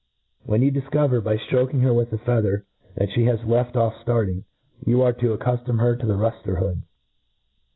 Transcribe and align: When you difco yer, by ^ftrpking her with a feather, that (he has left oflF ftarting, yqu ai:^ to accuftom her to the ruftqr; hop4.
When 0.47 0.63
you 0.63 0.71
difco 0.71 1.11
yer, 1.11 1.21
by 1.21 1.37
^ftrpking 1.37 1.83
her 1.83 1.93
with 1.93 2.11
a 2.11 2.17
feather, 2.17 2.65
that 2.95 3.09
(he 3.11 3.25
has 3.25 3.39
left 3.43 3.75
oflF 3.75 4.03
ftarting, 4.03 4.45
yqu 4.83 4.97
ai:^ 5.03 5.15
to 5.19 5.37
accuftom 5.37 5.79
her 5.79 5.95
to 5.95 6.07
the 6.07 6.15
ruftqr; 6.17 6.59
hop4. 6.59 6.81